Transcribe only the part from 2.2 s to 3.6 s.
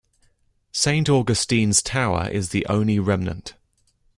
is the only remnant.